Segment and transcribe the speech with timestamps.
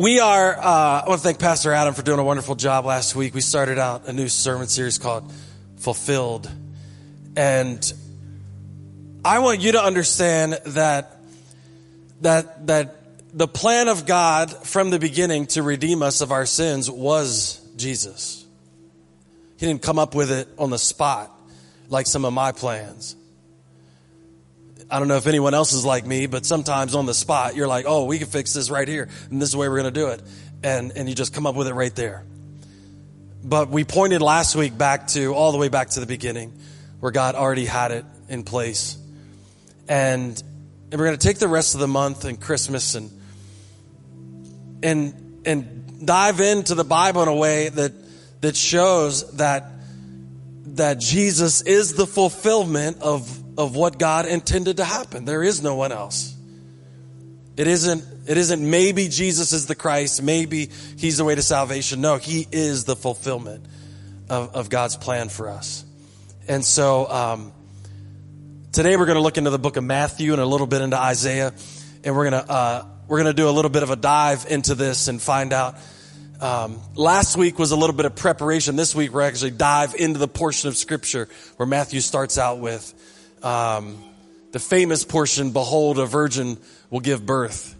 [0.00, 3.14] we are, uh, I want to thank Pastor Adam for doing a wonderful job last
[3.14, 3.34] week.
[3.34, 5.30] We started out a new sermon series called
[5.76, 6.50] Fulfilled.
[7.36, 7.92] And
[9.22, 11.18] I want you to understand that,
[12.22, 12.96] that, that
[13.34, 18.46] the plan of God from the beginning to redeem us of our sins was Jesus.
[19.58, 21.30] He didn't come up with it on the spot
[21.90, 23.16] like some of my plans.
[24.90, 27.68] I don't know if anyone else is like me, but sometimes on the spot, you're
[27.68, 29.94] like, oh, we can fix this right here, and this is the way we're going
[29.94, 30.22] to do it.
[30.62, 32.24] And, and you just come up with it right there.
[33.42, 36.52] But we pointed last week back to, all the way back to the beginning,
[36.98, 38.98] where God already had it in place.
[39.88, 40.42] And,
[40.90, 43.10] and we're going to take the rest of the month and Christmas and,
[44.82, 47.92] and, and dive into the Bible in a way that,
[48.40, 49.70] that shows that,
[50.74, 55.26] that Jesus is the fulfillment of of what God intended to happen.
[55.26, 56.34] There is no one else.
[57.58, 62.00] It isn't, it isn't maybe Jesus is the Christ, maybe he's the way to salvation.
[62.00, 63.66] No, he is the fulfillment
[64.30, 65.84] of, of God's plan for us.
[66.48, 67.52] And so, um,
[68.72, 70.96] today we're going to look into the book of Matthew and a little bit into
[70.96, 71.52] Isaiah,
[72.02, 74.46] and we're going to, uh, we're going to do a little bit of a dive
[74.48, 75.76] into this and find out.
[76.40, 78.76] Um, last week was a little bit of preparation.
[78.76, 82.94] This week we're actually dive into the portion of scripture where Matthew starts out with
[83.42, 84.02] um,
[84.52, 86.58] the famous portion, behold, a virgin
[86.90, 87.76] will give birth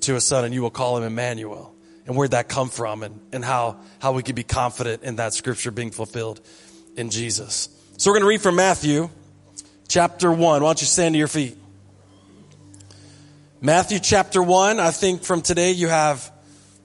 [0.00, 1.74] to a son and you will call him Emmanuel.
[2.06, 5.32] And where'd that come from and, and how, how we could be confident in that
[5.34, 6.40] scripture being fulfilled
[6.96, 7.68] in Jesus.
[7.96, 9.08] So we're going to read from Matthew
[9.88, 10.40] chapter 1.
[10.40, 11.56] Why don't you stand to your feet?
[13.60, 14.78] Matthew chapter 1.
[14.78, 16.30] I think from today you have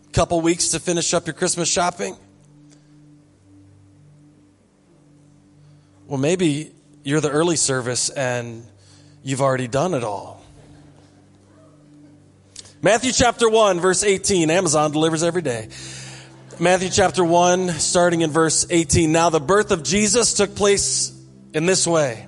[0.08, 2.16] a couple weeks to finish up your Christmas shopping.
[6.08, 6.72] Well, maybe
[7.04, 8.66] you're the early service and
[9.24, 10.44] you've already done it all.
[12.82, 14.50] Matthew chapter 1, verse 18.
[14.50, 15.70] Amazon delivers every day.
[16.60, 19.12] Matthew chapter 1, starting in verse 18.
[19.12, 21.12] Now the birth of Jesus took place
[21.54, 22.28] in this way.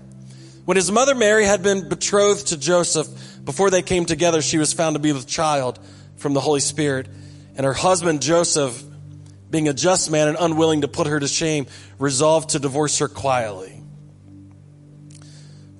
[0.65, 3.08] When his mother Mary had been betrothed to Joseph,
[3.43, 5.80] before they came together, she was found to be with child
[6.17, 7.08] from the Holy Spirit.
[7.55, 8.81] And her husband Joseph,
[9.49, 11.65] being a just man and unwilling to put her to shame,
[11.99, 13.80] resolved to divorce her quietly.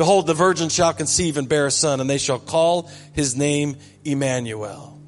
[0.00, 3.76] Behold, the virgin shall conceive and bear a son, and they shall call his name
[4.02, 4.98] Emmanuel,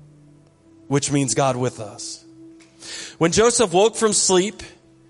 [0.86, 2.22] which means God with us.
[3.16, 4.62] When Joseph woke from sleep,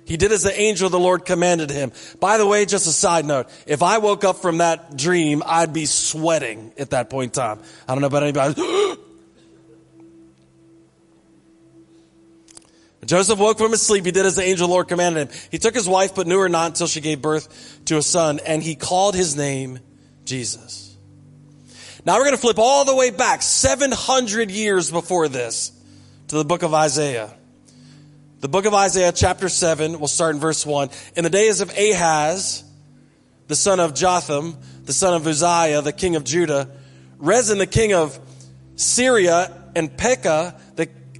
[0.04, 1.90] he did as the angel of the Lord commanded him.
[2.20, 5.72] By the way, just a side note, if I woke up from that dream, I'd
[5.72, 7.58] be sweating at that point in time.
[7.88, 8.54] I don't know about anybody.
[13.12, 14.06] Joseph woke from his sleep.
[14.06, 15.38] He did as the angel Lord commanded him.
[15.50, 18.40] He took his wife, but knew her not until she gave birth to a son,
[18.46, 19.80] and he called his name
[20.24, 20.96] Jesus.
[22.06, 25.72] Now we're going to flip all the way back 700 years before this
[26.28, 27.30] to the book of Isaiah.
[28.40, 30.88] The book of Isaiah, chapter 7, we'll start in verse 1.
[31.14, 32.64] In the days of Ahaz,
[33.46, 36.70] the son of Jotham, the son of Uzziah, the king of Judah,
[37.18, 38.18] Rezin, the king of
[38.76, 40.58] Syria, and Pekah,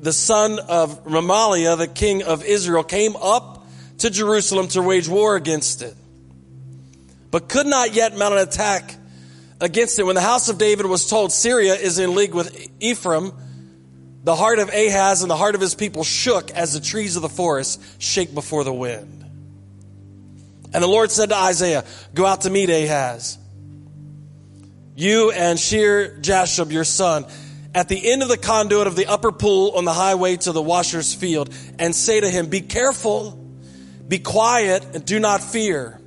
[0.02, 3.64] the son of Remaliah, the king of Israel, came up
[3.98, 5.94] to Jerusalem to wage war against it,
[7.30, 8.96] but could not yet mount an attack
[9.60, 10.02] against it.
[10.02, 13.32] When the house of David was told Syria is in league with Ephraim,
[14.24, 17.22] the heart of Ahaz and the heart of his people shook as the trees of
[17.22, 19.24] the forest shake before the wind.
[20.74, 23.38] And the Lord said to Isaiah, Go out to meet Ahaz.
[24.96, 27.24] You and Shear Jashub, your son,
[27.74, 30.62] at the end of the conduit of the upper pool on the highway to the
[30.62, 33.32] washer's field and say to him, Be careful,
[34.06, 35.98] be quiet, and do not fear.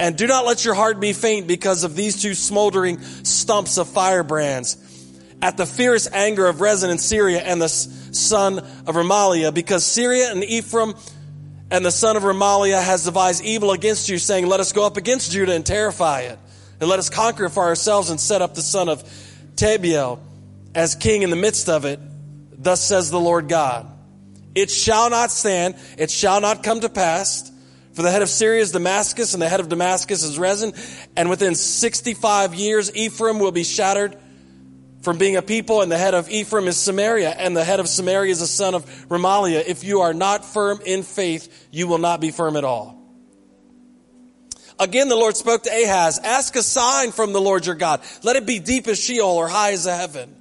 [0.00, 3.88] And do not let your heart be faint because of these two smoldering stumps of
[3.88, 4.78] firebrands.
[5.42, 10.30] At the fierce anger of Rezin in Syria and the son of Remaliah, because Syria
[10.30, 10.94] and Ephraim
[11.70, 14.96] and the son of Remaliah has devised evil against you, saying, Let us go up
[14.96, 16.38] against Judah and terrify it,
[16.80, 19.02] and let us conquer it for ourselves and set up the son of
[19.56, 20.18] Tabeel
[20.74, 22.00] as king in the midst of it,
[22.62, 23.88] thus says the Lord God.
[24.54, 27.50] It shall not stand, it shall not come to pass.
[27.94, 30.72] For the head of Syria is Damascus, and the head of Damascus is Rezin.
[31.14, 34.16] And within 65 years, Ephraim will be shattered
[35.02, 37.88] from being a people, and the head of Ephraim is Samaria, and the head of
[37.88, 39.64] Samaria is the son of Remaliah.
[39.66, 42.98] If you are not firm in faith, you will not be firm at all.
[44.78, 48.00] Again, the Lord spoke to Ahaz, ask a sign from the Lord your God.
[48.22, 50.34] Let it be deep as Sheol or high as the heaven.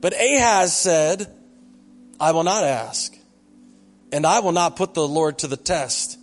[0.00, 1.26] But Ahaz said,
[2.20, 3.16] I will not ask,
[4.12, 6.18] and I will not put the Lord to the test.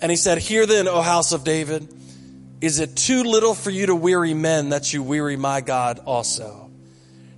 [0.00, 1.88] And he said, Hear then, O house of David,
[2.60, 6.70] is it too little for you to weary men that you weary my God also?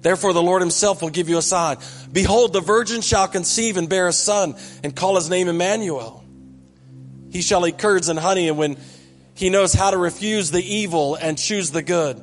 [0.02, 1.76] Therefore the Lord himself will give you a sign.
[2.10, 6.24] Behold, the virgin shall conceive and bear a son and call his name Emmanuel.
[7.30, 8.78] He shall eat curds and honey and when
[9.34, 12.20] he knows how to refuse the evil and choose the good.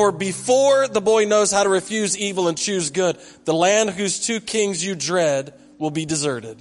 [0.00, 4.18] For before the boy knows how to refuse evil and choose good, the land whose
[4.18, 6.56] two kings you dread will be deserted.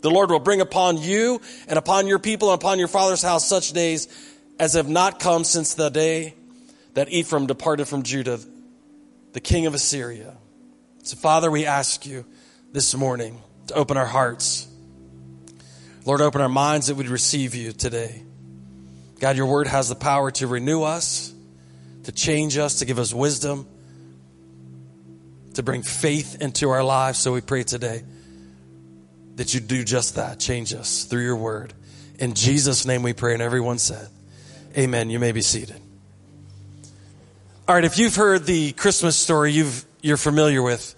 [0.00, 3.46] The Lord will bring upon you and upon your people and upon your father's house
[3.46, 4.08] such days
[4.58, 6.36] as have not come since the day
[6.94, 8.40] that Ephraim departed from Judah,
[9.34, 10.38] the king of Assyria.
[11.02, 12.24] So, Father, we ask you
[12.72, 14.66] this morning to open our hearts.
[16.06, 18.22] Lord, open our minds that we'd receive you today.
[19.20, 21.32] God, your word has the power to renew us,
[22.04, 23.66] to change us, to give us wisdom,
[25.54, 27.18] to bring faith into our lives.
[27.18, 28.02] So we pray today
[29.36, 30.40] that you do just that.
[30.40, 31.74] Change us through your word.
[32.18, 33.34] In Jesus' name we pray.
[33.34, 34.08] And everyone said,
[34.76, 35.10] Amen.
[35.10, 35.80] You may be seated.
[37.68, 40.94] All right, if you've heard the Christmas story you've, you're familiar with,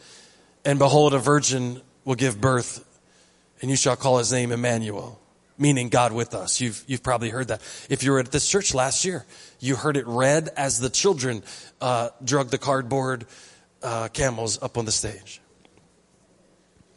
[0.65, 2.89] and behold, a virgin will give birth,
[3.61, 5.22] and you shall call his name Emmanuel
[5.59, 6.61] meaning God with us.
[6.61, 7.61] You've, you've probably heard that.
[7.89, 9.25] If you were at this church last year,
[9.61, 11.43] you heard it read as the children
[11.81, 13.27] uh, drug the cardboard
[13.83, 15.41] uh, camels up on the stage,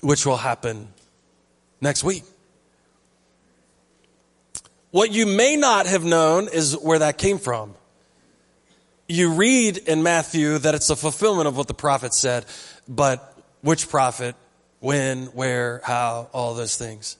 [0.01, 0.87] which will happen
[1.81, 2.23] next week.
[4.91, 7.75] What you may not have known is where that came from.
[9.07, 12.45] You read in Matthew that it's a fulfillment of what the prophet said,
[12.87, 14.35] but which prophet,
[14.79, 17.17] when, where, how, all those things.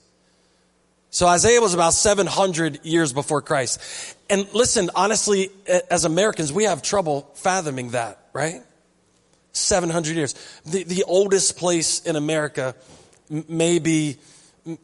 [1.10, 3.80] So Isaiah was about 700 years before Christ.
[4.28, 5.50] And listen, honestly,
[5.90, 8.62] as Americans, we have trouble fathoming that, right?
[9.52, 10.34] 700 years.
[10.66, 12.74] The, the oldest place in America,
[13.48, 14.18] maybe,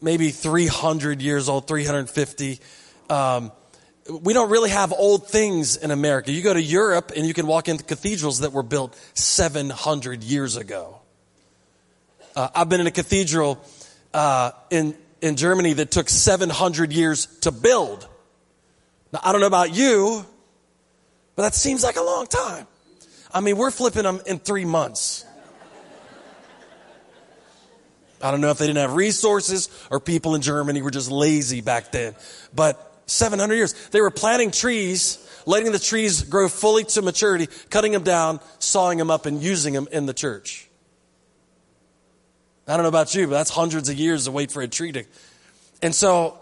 [0.00, 2.60] maybe 300 years old, 350.
[3.10, 3.52] Um,
[4.08, 6.32] we don't really have old things in America.
[6.32, 10.56] You go to Europe and you can walk into cathedrals that were built 700 years
[10.56, 11.00] ago.
[12.34, 13.62] Uh, I've been in a cathedral
[14.14, 18.06] uh, in in Germany that took 700 years to build.
[19.12, 20.26] Now, I don't know about you,
[21.36, 22.66] but that seems like a long time.
[23.32, 25.24] I mean, we're flipping them in three months.
[28.20, 31.60] I don't know if they didn't have resources or people in Germany were just lazy
[31.60, 32.14] back then.
[32.54, 33.72] But 700 years.
[33.88, 38.98] They were planting trees, letting the trees grow fully to maturity, cutting them down, sawing
[38.98, 40.68] them up, and using them in the church.
[42.66, 44.92] I don't know about you, but that's hundreds of years to wait for a tree
[44.92, 45.04] to.
[45.82, 46.38] And so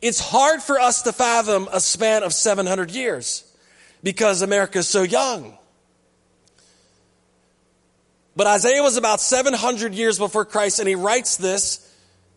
[0.00, 3.44] it's hard for us to fathom a span of 700 years
[4.02, 5.56] because America is so young.
[8.36, 11.80] But Isaiah was about 700 years before Christ, and he writes this,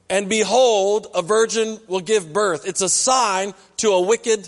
[0.10, 2.68] and behold, a virgin will give birth.
[2.68, 4.48] It's a sign to a wicked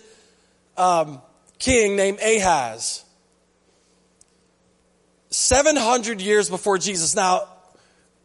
[0.78, 1.22] um,
[1.58, 3.04] king named Ahaz.
[5.32, 7.16] 700 years before Jesus.
[7.16, 7.48] Now,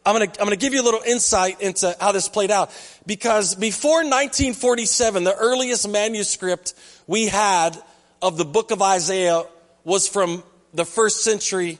[0.05, 2.51] I'm going to I'm going to give you a little insight into how this played
[2.51, 2.71] out.
[3.07, 6.73] Because before 1947 the earliest manuscript
[7.07, 7.77] we had
[8.21, 9.43] of the book of Isaiah
[9.83, 11.79] was from the first century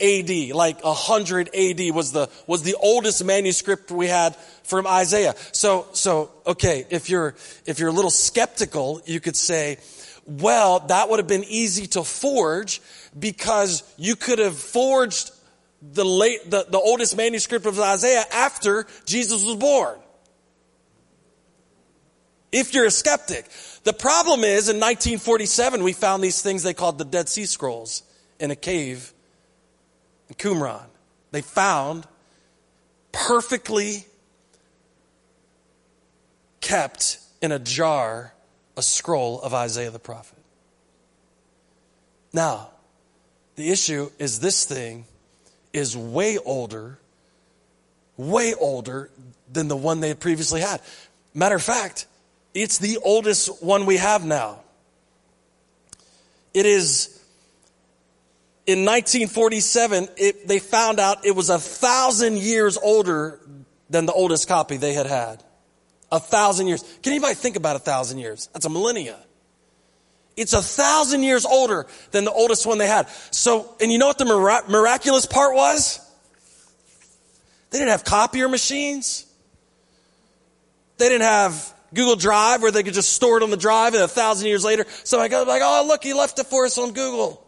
[0.00, 5.34] AD like 100 AD was the was the oldest manuscript we had from Isaiah.
[5.52, 7.34] So so okay if you're
[7.66, 9.78] if you're a little skeptical you could say
[10.26, 12.80] well that would have been easy to forge
[13.18, 15.30] because you could have forged
[15.92, 19.98] the, late, the, the oldest manuscript of Isaiah after Jesus was born.
[22.52, 23.46] If you're a skeptic.
[23.84, 28.02] The problem is in 1947 we found these things they called the Dead Sea Scrolls
[28.40, 29.12] in a cave
[30.28, 30.86] in Qumran.
[31.32, 32.06] They found
[33.12, 34.06] perfectly
[36.60, 38.32] kept in a jar
[38.76, 40.38] a scroll of Isaiah the prophet.
[42.32, 42.70] Now,
[43.54, 45.06] the issue is this thing
[45.76, 46.98] is way older,
[48.16, 49.10] way older
[49.52, 50.80] than the one they had previously had.
[51.34, 52.06] Matter of fact,
[52.54, 54.60] it's the oldest one we have now.
[56.54, 57.16] It is
[58.66, 63.40] in 1947, it, they found out it was a thousand years older
[63.88, 65.44] than the oldest copy they had had.
[66.10, 66.82] A thousand years.
[67.02, 68.48] Can anybody think about a thousand years?
[68.52, 69.18] That's a millennia.
[70.36, 73.08] It's a thousand years older than the oldest one they had.
[73.30, 75.98] So, and you know what the mirac- miraculous part was?
[77.70, 79.24] They didn't have copier machines.
[80.98, 84.02] They didn't have Google Drive where they could just store it on the drive and
[84.02, 86.92] a thousand years later, somebody goes like, oh, look, he left it for us on
[86.92, 87.42] Google.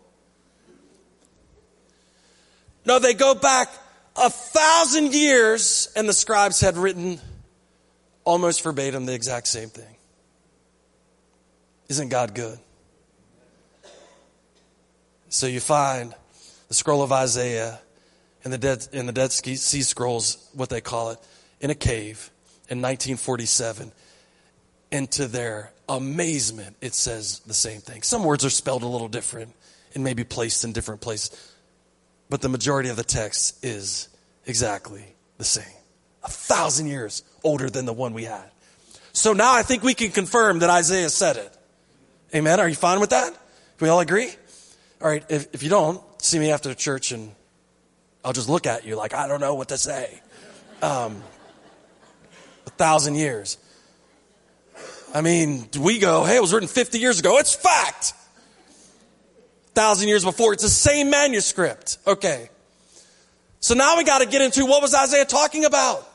[2.87, 3.69] No, they go back
[4.17, 7.21] a thousand years and the scribes had written
[8.25, 9.97] almost verbatim the exact same thing.
[11.89, 12.59] Isn't God good?
[15.31, 16.15] So you find
[16.69, 17.81] the scroll of Isaiah
[18.45, 21.19] in the Dead, in the Dead Sea Scrolls, what they call it,
[21.61, 22.31] in a cave
[22.69, 23.93] in 1947.
[24.91, 28.03] And to their amazement, it says the same thing.
[28.03, 29.55] Some words are spelled a little different
[29.95, 31.55] and maybe placed in different places,
[32.31, 34.09] but the majority of the text is
[34.47, 35.05] exactly
[35.37, 35.65] the same.
[36.25, 38.51] A thousand years older than the one we had.
[39.13, 41.57] So now I think we can confirm that Isaiah said it.
[42.35, 42.61] Amen.
[42.61, 43.33] Are you fine with that?
[43.33, 44.31] Can we all agree?
[45.01, 45.25] All right.
[45.29, 47.33] If, if you don't, see me after church and
[48.25, 50.21] I'll just look at you like, I don't know what to say.
[50.83, 51.23] Um,
[52.67, 53.59] a thousand years.
[55.15, 57.39] I mean, we go, hey, it was written 50 years ago.
[57.39, 58.13] It's fact.
[59.69, 60.53] A thousand years before.
[60.53, 61.99] It's the same manuscript.
[62.07, 62.51] Okay.
[63.61, 66.07] So now we got to get into what was Isaiah talking about?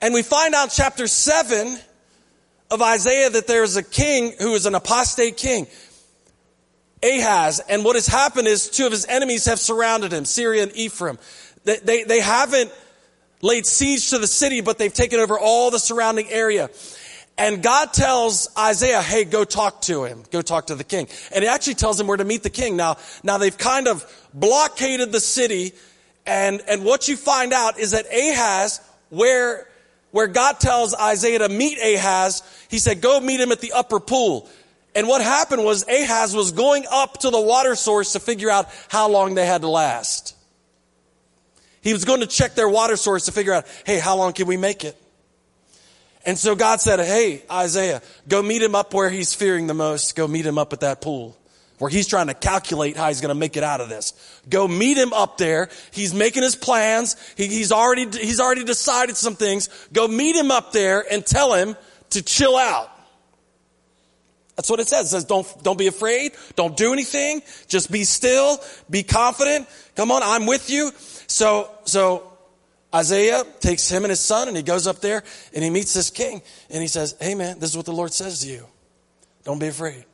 [0.00, 1.78] And we find out chapter 7
[2.70, 5.66] of Isaiah that there's a king who is an apostate king.
[7.02, 10.76] Ahaz, and what has happened is two of his enemies have surrounded him, Syria and
[10.76, 11.18] Ephraim.
[11.64, 12.72] They, they, they haven't
[13.40, 16.70] laid siege to the city, but they've taken over all the surrounding area.
[17.36, 20.24] And God tells Isaiah, hey, go talk to him.
[20.32, 21.06] Go talk to the king.
[21.32, 22.76] And he actually tells him where to meet the king.
[22.76, 25.72] Now, now they've kind of blockaded the city.
[26.26, 29.68] And, and what you find out is that Ahaz, where,
[30.10, 34.00] where God tells Isaiah to meet Ahaz, he said, go meet him at the upper
[34.00, 34.48] pool.
[34.98, 38.66] And what happened was Ahaz was going up to the water source to figure out
[38.88, 40.34] how long they had to last.
[41.82, 44.48] He was going to check their water source to figure out, hey, how long can
[44.48, 45.00] we make it?
[46.26, 50.16] And so God said, hey, Isaiah, go meet him up where he's fearing the most.
[50.16, 51.36] Go meet him up at that pool
[51.78, 54.40] where he's trying to calculate how he's going to make it out of this.
[54.50, 55.68] Go meet him up there.
[55.92, 57.14] He's making his plans.
[57.36, 59.68] He, he's already, he's already decided some things.
[59.92, 61.76] Go meet him up there and tell him
[62.10, 62.90] to chill out.
[64.58, 65.06] That's what it says.
[65.06, 66.32] It says, don't, don't be afraid.
[66.56, 67.42] Don't do anything.
[67.68, 68.58] Just be still.
[68.90, 69.68] Be confident.
[69.94, 70.90] Come on, I'm with you.
[71.28, 72.32] So, so
[72.92, 75.22] Isaiah takes him and his son and he goes up there
[75.54, 78.12] and he meets this king and he says, Hey man, this is what the Lord
[78.12, 78.66] says to you.
[79.44, 80.04] Don't be afraid.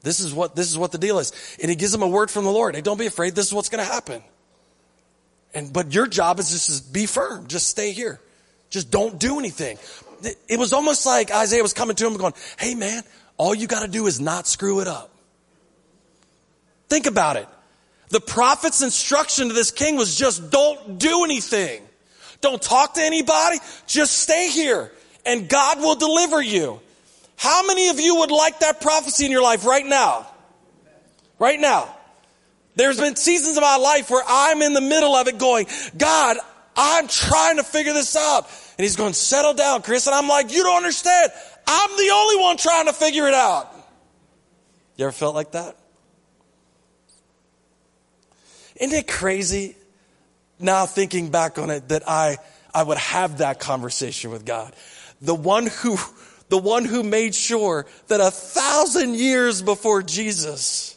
[0.00, 1.58] This is what, this is what the deal is.
[1.60, 2.74] And he gives him a word from the Lord.
[2.74, 3.34] Hey, don't be afraid.
[3.34, 4.22] This is what's going to happen.
[5.52, 7.48] And, but your job is just to be firm.
[7.48, 8.18] Just stay here.
[8.70, 9.76] Just don't do anything
[10.48, 13.02] it was almost like Isaiah was coming to him going, Hey man,
[13.36, 15.10] all you got to do is not screw it up.
[16.88, 17.48] Think about it.
[18.10, 21.82] The prophet's instruction to this king was just don't do anything.
[22.40, 23.58] Don't talk to anybody.
[23.86, 24.92] Just stay here
[25.26, 26.80] and God will deliver you.
[27.36, 30.26] How many of you would like that prophecy in your life right now?
[31.38, 31.94] Right now.
[32.76, 35.66] There's been seasons of my life where I'm in the middle of it going,
[35.96, 36.36] God,
[36.76, 38.48] I'm trying to figure this out.
[38.76, 40.06] And he's going, settle down, Chris.
[40.06, 41.30] And I'm like, you don't understand.
[41.66, 43.70] I'm the only one trying to figure it out.
[44.96, 45.76] You ever felt like that?
[48.76, 49.76] Isn't it crazy
[50.58, 52.38] now thinking back on it that I,
[52.74, 54.74] I would have that conversation with God?
[55.20, 55.96] The one who,
[56.48, 60.96] the one who made sure that a thousand years before Jesus,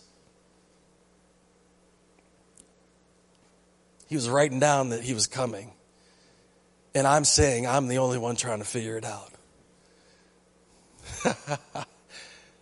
[4.07, 5.72] he was writing down that he was coming.
[6.98, 9.32] And I'm saying I'm the only one trying to figure it out.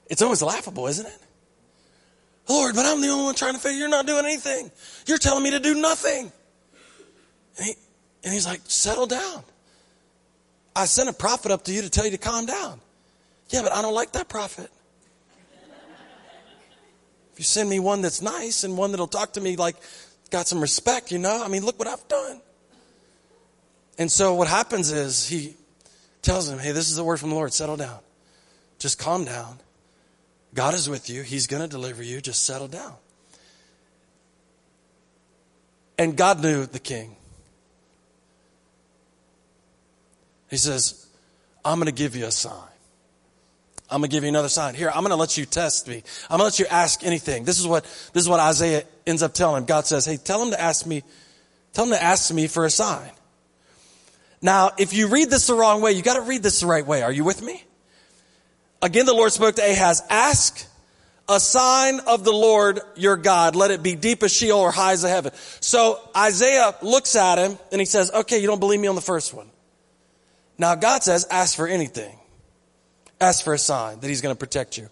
[0.10, 1.20] it's always laughable, isn't it?
[2.50, 4.72] Lord, but I'm the only one trying to figure you're not doing anything.
[5.08, 6.34] You're telling me to do nothing.
[7.58, 7.76] And, he,
[8.26, 9.42] and he's like, settle down.
[10.76, 12.82] I sent a prophet up to you to tell you to calm down.
[13.52, 14.70] Yeah, but I don't like that prophet.
[17.32, 19.78] If you send me one that's nice and one that'll talk to me like
[20.30, 22.42] got some respect, you know, I mean, look what I've done.
[23.98, 25.56] And so what happens is he
[26.22, 27.54] tells him, Hey, this is the word from the Lord.
[27.54, 28.00] Settle down.
[28.80, 29.60] Just calm down.
[30.54, 31.22] God is with you.
[31.22, 32.22] He's going to deliver you.
[32.22, 32.94] Just settle down.
[35.98, 37.16] And God knew the king.
[40.50, 41.08] He says,
[41.64, 42.54] I'm going to give you a sign.
[43.90, 44.74] I'm going to give you another sign.
[44.74, 46.04] Here, I'm going to let you test me.
[46.30, 47.44] I'm going to let you ask anything.
[47.44, 47.84] This is what,
[48.14, 49.66] this is what Isaiah ends up telling him.
[49.66, 51.04] God says, Hey, tell him to ask me,
[51.74, 53.10] tell him to ask me for a sign.
[54.42, 56.86] Now, if you read this the wrong way, you got to read this the right
[56.86, 57.02] way.
[57.02, 57.64] Are you with me?
[58.82, 60.68] Again, the Lord spoke to Ahaz, ask
[61.28, 63.56] a sign of the Lord your God.
[63.56, 65.32] Let it be deep as Sheol or high as the heaven.
[65.60, 69.02] So Isaiah looks at him and he says, okay, you don't believe me on the
[69.02, 69.50] first one.
[70.58, 72.16] Now God says, ask for anything.
[73.20, 74.90] Ask for a sign that he's going to protect you.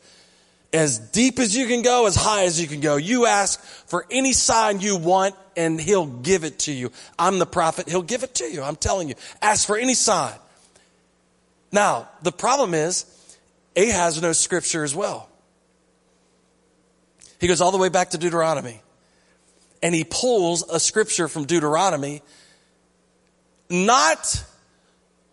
[0.71, 2.95] As deep as you can go, as high as you can go.
[2.95, 6.91] You ask for any sign you want and he'll give it to you.
[7.17, 7.89] I'm the prophet.
[7.89, 8.63] He'll give it to you.
[8.63, 9.15] I'm telling you.
[9.41, 10.33] Ask for any sign.
[11.71, 13.05] Now, the problem is
[13.75, 15.29] Ahaz knows scripture as well.
[17.39, 18.81] He goes all the way back to Deuteronomy
[19.81, 22.21] and he pulls a scripture from Deuteronomy
[23.69, 24.43] not,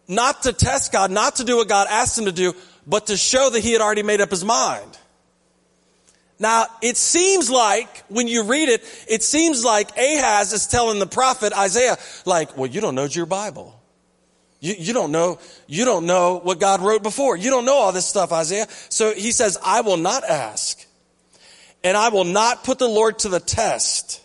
[0.08, 2.54] not to test God, not to do what God asked him to do,
[2.86, 4.98] but to show that he had already made up his mind.
[6.40, 11.06] Now, it seems like, when you read it, it seems like Ahaz is telling the
[11.06, 13.78] prophet Isaiah, like, well, you don't know your Bible.
[14.58, 17.36] You, you don't know, you don't know what God wrote before.
[17.36, 18.66] You don't know all this stuff, Isaiah.
[18.88, 20.84] So he says, I will not ask
[21.84, 24.22] and I will not put the Lord to the test.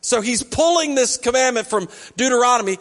[0.00, 2.78] So he's pulling this commandment from Deuteronomy.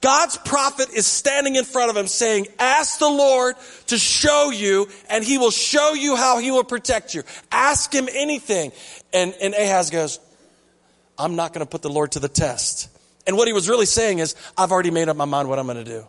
[0.00, 3.56] God's prophet is standing in front of him saying, ask the Lord
[3.88, 7.24] to show you and he will show you how he will protect you.
[7.50, 8.70] Ask him anything.
[9.12, 10.20] And, and Ahaz goes,
[11.18, 12.88] I'm not going to put the Lord to the test.
[13.26, 15.66] And what he was really saying is, I've already made up my mind what I'm
[15.66, 16.06] going to do.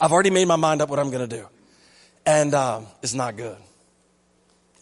[0.00, 1.46] I've already made my mind up what I'm going to do.
[2.24, 3.56] And um, it's not good.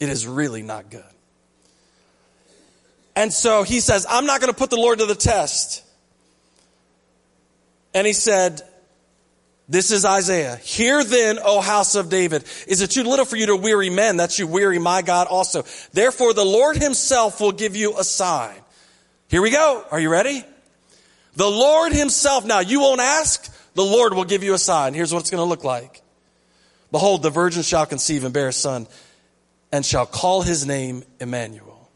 [0.01, 1.05] It is really not good.
[3.17, 5.83] And so he says, I'm not going to put the Lord to the test.
[7.95, 8.61] And he said,
[9.69, 10.57] this is Isaiah.
[10.57, 12.45] Hear then, O house of David.
[12.67, 15.65] Is it too little for you to weary men that you weary my God also?
[15.93, 18.57] Therefore the Lord himself will give you a sign.
[19.29, 19.85] Here we go.
[19.91, 20.45] Are you ready?
[21.37, 22.45] The Lord himself.
[22.45, 23.51] Now you won't ask.
[23.75, 24.93] The Lord will give you a sign.
[24.93, 26.03] Here's what it's going to look like.
[26.93, 28.87] Behold, the virgin shall conceive and bear a son
[29.73, 31.89] and shall call his name Emmanuel.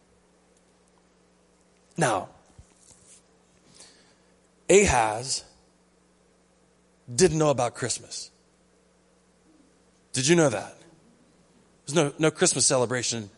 [1.96, 2.30] Now,
[4.68, 5.44] Ahaz
[7.12, 8.30] didn't know about Christmas.
[10.12, 10.76] Did you know that?
[11.86, 13.30] There's no, no Christmas celebration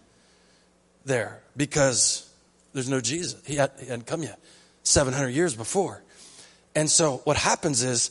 [1.05, 2.29] there because
[2.73, 3.40] there's no Jesus.
[3.47, 4.38] He, had, hadn't come yet.
[4.83, 6.03] 700 years before.
[6.75, 8.11] And so what happens is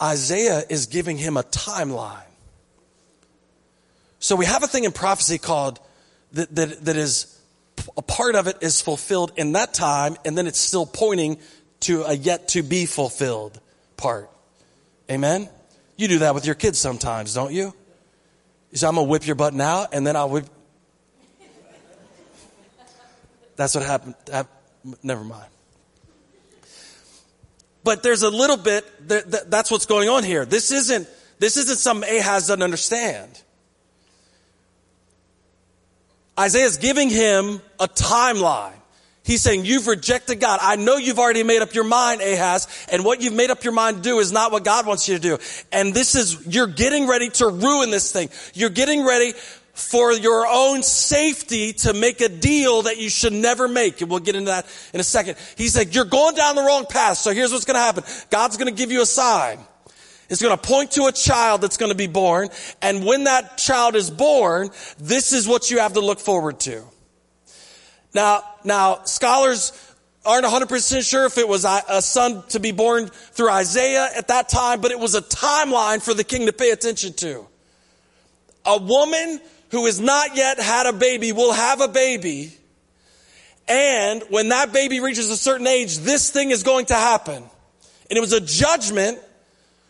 [0.00, 2.22] Isaiah is giving him a timeline.
[4.18, 5.78] So we have a thing in prophecy called
[6.32, 7.38] that, that, that is
[7.96, 11.38] a part of it is fulfilled in that time, and then it's still pointing
[11.80, 13.60] to a yet to be fulfilled
[13.96, 14.30] part.
[15.10, 15.48] Amen?
[15.96, 17.72] You do that with your kids sometimes, don't you?
[18.70, 20.46] You say, I'm gonna whip your butt now, and then I'll whip.
[23.56, 24.14] That's what happened.
[25.02, 25.48] Never mind.
[27.82, 30.44] But there's a little bit, that's what's going on here.
[30.44, 33.40] This isn't, this isn't something Ahaz doesn't understand.
[36.38, 38.74] Isaiah is giving him a timeline.
[39.26, 40.60] He's saying, you've rejected God.
[40.62, 43.72] I know you've already made up your mind, Ahaz, and what you've made up your
[43.72, 45.38] mind to do is not what God wants you to do.
[45.72, 48.28] And this is, you're getting ready to ruin this thing.
[48.54, 49.32] You're getting ready
[49.74, 54.00] for your own safety to make a deal that you should never make.
[54.00, 55.36] And we'll get into that in a second.
[55.56, 57.18] He said, you're going down the wrong path.
[57.18, 58.04] So here's what's going to happen.
[58.30, 59.58] God's going to give you a sign.
[60.30, 62.48] It's going to point to a child that's going to be born.
[62.80, 66.84] And when that child is born, this is what you have to look forward to.
[68.14, 69.72] Now, now, scholars
[70.24, 74.48] aren't 100% sure if it was a son to be born through Isaiah at that
[74.48, 77.46] time, but it was a timeline for the king to pay attention to.
[78.64, 79.40] A woman
[79.70, 82.52] who has not yet had a baby will have a baby.
[83.68, 87.42] And when that baby reaches a certain age, this thing is going to happen.
[88.10, 89.18] And it was a judgment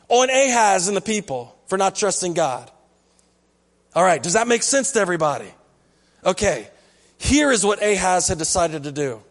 [0.09, 2.71] on Ahaz and the people for not trusting God.
[3.95, 5.51] All right, does that make sense to everybody?
[6.25, 6.69] Okay,
[7.19, 9.23] here is what Ahaz had decided to do.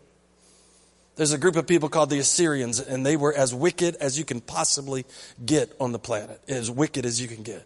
[1.15, 4.25] There's a group of people called the Assyrians, and they were as wicked as you
[4.25, 5.05] can possibly
[5.45, 7.65] get on the planet, as wicked as you can get.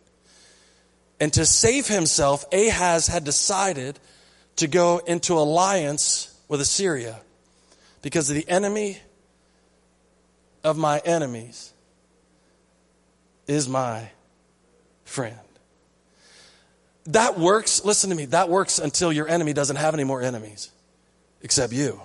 [1.19, 3.99] And to save himself, Ahaz had decided
[4.57, 7.19] to go into alliance with Assyria
[8.01, 8.99] because the enemy
[10.63, 11.73] of my enemies
[13.47, 14.09] is my
[15.05, 15.37] friend.
[17.09, 20.71] That works, listen to me, that works until your enemy doesn't have any more enemies
[21.41, 22.01] except you.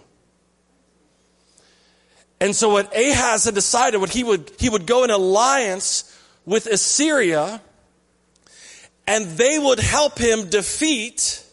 [2.40, 6.10] And so what Ahaz had decided, what he would, he would go in alliance
[6.44, 7.60] with Assyria
[9.06, 11.44] and they would help him defeat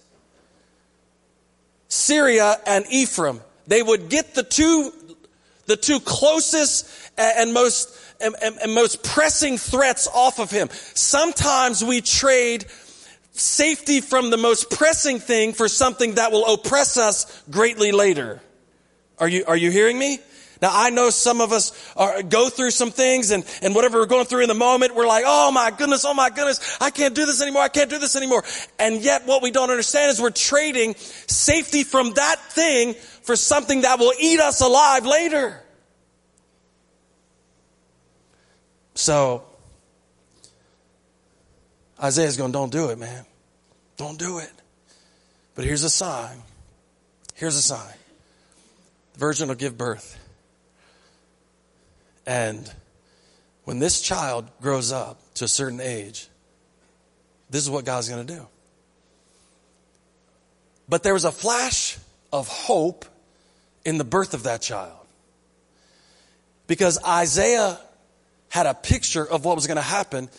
[1.90, 3.42] Syria and Ephraim.
[3.68, 4.94] They would get the two
[5.66, 10.70] the two closest and most, and, and, and most pressing threats off of him.
[10.72, 12.66] Sometimes we trade
[13.32, 18.42] safety from the most pressing thing for something that will oppress us greatly later.
[19.20, 20.20] Are you, are you hearing me?
[20.62, 24.06] Now I know some of us are, go through some things and, and whatever we're
[24.06, 27.16] going through in the moment, we're like, oh my goodness, oh my goodness, I can't
[27.16, 28.44] do this anymore, I can't do this anymore.
[28.78, 33.82] And yet what we don't understand is we're trading safety from that thing for something
[33.82, 35.60] that will eat us alive later.
[38.94, 39.44] So,
[42.02, 43.26] Isaiah's going, don't do it, man.
[43.98, 44.52] Don't do it.
[45.54, 46.42] But here's a sign.
[47.36, 47.94] Here's a sign.
[49.14, 50.18] The virgin will give birth.
[52.26, 52.72] And
[53.66, 56.28] when this child grows up to a certain age,
[57.50, 58.48] this is what God's going to do.
[60.88, 61.98] But there was a flash
[62.34, 63.06] of hope
[63.86, 64.98] in the birth of that child.
[66.68, 67.80] Because Isaiah
[68.50, 70.30] had a picture of what was going to happen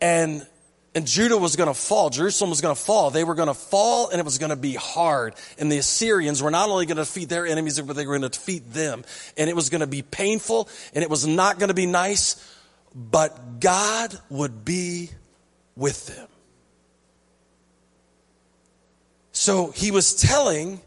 [0.00, 0.46] and
[0.94, 2.10] and Judah was going to fall.
[2.10, 3.10] Jerusalem was going to fall.
[3.10, 5.34] They were going to fall and it was going to be hard.
[5.58, 8.28] And the Assyrians were not only going to defeat their enemies, but they were going
[8.28, 9.04] to defeat them.
[9.36, 12.36] And it was going to be painful and it was not going to be nice,
[12.94, 15.10] but God would be
[15.76, 16.26] with them.
[19.30, 20.80] So he was telling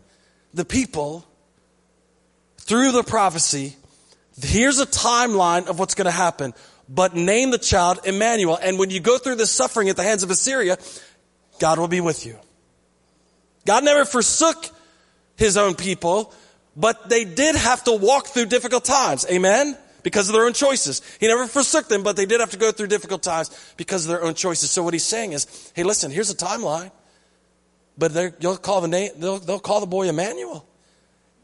[0.54, 1.26] the people
[2.58, 3.78] through the prophecy,
[4.42, 6.54] here's a timeline of what's going to happen
[6.94, 8.60] but name the child Emmanuel.
[8.62, 10.78] And when you go through this suffering at the hands of Assyria,
[11.60, 12.38] God will be with you.
[13.66, 14.70] God never forsook
[15.38, 16.34] his own people,
[16.76, 19.26] but they did have to walk through difficult times.
[19.32, 19.78] Amen?
[20.04, 21.02] Because of their own choices.
[21.20, 24.10] He never forsook them, but they did have to go through difficult times because of
[24.10, 24.72] their own choices.
[24.72, 26.92] So what he's saying is, hey, listen, here's a timeline,
[27.98, 30.66] but you'll call the name, they'll, they'll call the boy Emmanuel.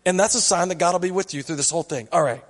[0.06, 2.08] And that's a sign that God will be with you through this whole thing.
[2.12, 2.44] All right.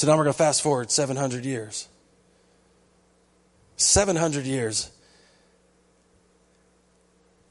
[0.00, 1.86] So now we're going to fast forward 700 years.
[3.76, 4.90] 700 years.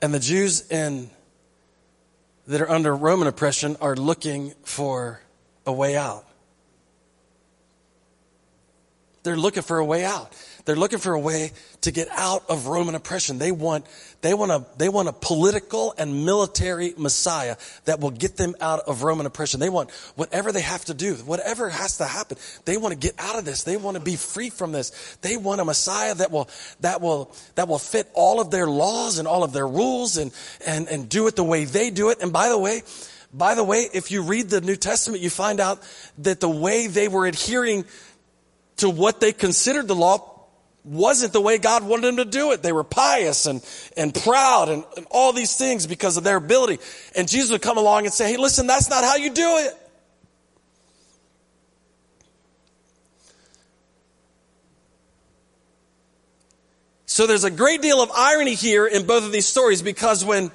[0.02, 1.12] And the Jews in,
[2.48, 5.22] that are under Roman oppression are looking for
[5.68, 6.26] a way out.
[9.22, 10.34] They're looking for a way out.
[10.70, 11.52] They're looking for a way
[11.82, 13.40] to get out of Roman oppression.
[13.40, 13.88] They want,
[14.22, 17.56] they want a, they want a political and military Messiah
[17.86, 19.60] that will get them out of Roman oppression.
[19.60, 22.38] They want whatever they have to do, whatever has to happen.
[22.66, 23.64] They want to get out of this.
[23.64, 25.18] They want to be free from this.
[25.22, 26.48] They want a Messiah that will,
[26.82, 30.32] that will, that will fit all of their laws and all of their rules and,
[30.68, 32.22] and, and do it the way they do it.
[32.22, 32.84] And by the way,
[33.34, 35.82] by the way, if you read the New Testament, you find out
[36.20, 37.86] that the way they were adhering
[38.78, 40.36] to what they considered the law
[40.84, 42.64] wasn't the way God wanted them to do it.
[42.64, 43.64] They were pious and,
[43.98, 46.80] and proud and, and all these things because of their ability.
[47.16, 49.74] And Jesus would come along and say, hey, listen, that's not how you do it.
[57.20, 60.52] So there's a great deal of irony here in both of these stories because when,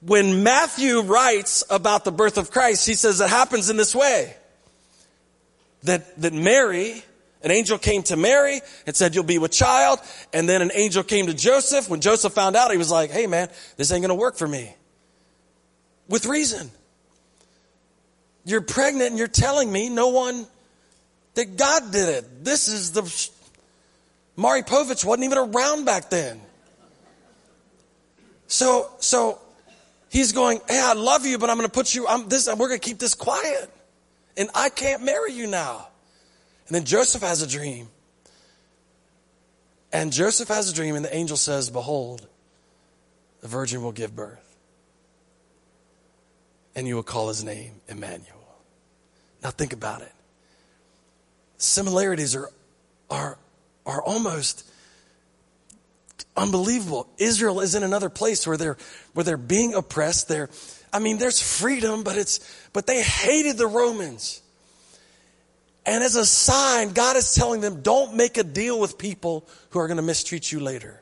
[0.00, 4.34] when Matthew writes about the birth of Christ, he says it happens in this way.
[5.84, 7.04] That, that Mary,
[7.42, 10.00] an angel came to Mary and said, you'll be with child.
[10.32, 11.88] And then an angel came to Joseph.
[11.88, 14.48] When Joseph found out, he was like, hey man, this ain't going to work for
[14.48, 14.74] me.
[16.08, 16.70] With reason.
[18.44, 20.46] You're pregnant and you're telling me no one,
[21.34, 22.44] that God did it.
[22.44, 23.30] This is the,
[24.36, 26.40] Maury Povich wasn't even around back then.
[28.46, 29.40] So, so
[30.08, 32.68] he's going, hey, I love you, but I'm going to put you, I'm this, we're
[32.68, 33.70] going to keep this quiet.
[34.36, 35.88] And I can't marry you now.
[36.66, 37.88] And then Joseph has a dream.
[39.92, 42.26] And Joseph has a dream, and the angel says, Behold,
[43.40, 44.56] the virgin will give birth.
[46.74, 48.36] And you will call his name Emmanuel.
[49.42, 50.12] Now think about it.
[51.56, 52.50] Similarities are,
[53.08, 53.38] are,
[53.86, 54.68] are almost
[56.36, 57.08] unbelievable.
[57.16, 58.76] Israel is in another place where they're,
[59.14, 60.28] where they're being oppressed.
[60.28, 60.50] They're,
[60.92, 62.40] I mean, there's freedom, but it's,
[62.72, 64.42] but they hated the Romans.
[65.86, 69.78] And as a sign, God is telling them, don't make a deal with people who
[69.78, 71.00] are going to mistreat you later.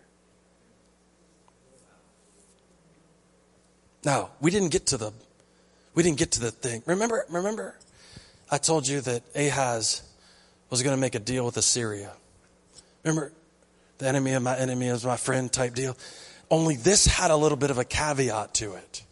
[4.05, 5.13] Now, we didn't get to the,
[5.95, 6.83] we didn't get to the thing.
[6.85, 7.79] Remember, remember,
[8.51, 10.03] I told you that Ahaz
[10.69, 12.13] was going to make a deal with Assyria.
[13.03, 13.33] Remember,
[13.97, 15.97] the enemy of my enemy is my friend type deal.
[16.51, 19.03] Only this had a little bit of a caveat to it.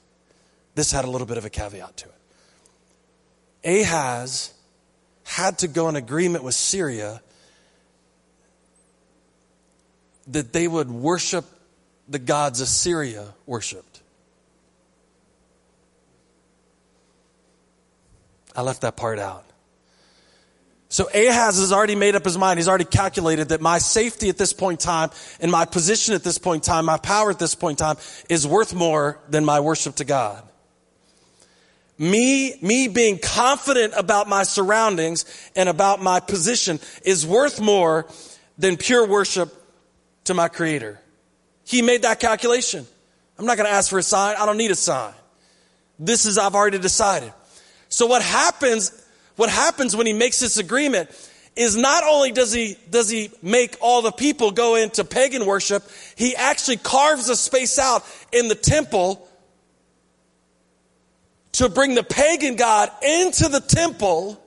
[0.75, 2.09] This had a little bit of a caveat to
[3.65, 3.83] it.
[3.83, 4.53] Ahaz
[5.25, 7.21] had to go in agreement with Syria
[10.29, 11.45] that they would worship
[12.09, 14.01] the gods Assyria worshiped.
[18.55, 19.45] I left that part out.
[20.89, 22.59] So Ahaz has already made up his mind.
[22.59, 26.23] He's already calculated that my safety at this point in time and my position at
[26.23, 27.97] this point in time, my power at this point in time
[28.29, 30.43] is worth more than my worship to God.
[31.99, 35.25] Me, me being confident about my surroundings
[35.55, 38.07] and about my position is worth more
[38.59, 39.53] than pure worship
[40.25, 41.01] to my creator.
[41.65, 42.87] He made that calculation.
[43.39, 44.37] I'm not going to ask for a sign.
[44.39, 45.15] I don't need a sign.
[45.99, 47.33] This is, I've already decided.
[47.89, 49.03] So what happens
[49.37, 51.11] what happens when he makes this agreement
[51.57, 55.83] is not only does he, does he make all the people go into pagan worship,
[56.17, 59.29] he actually carves a space out in the temple
[61.53, 64.43] to bring the pagan God into the temple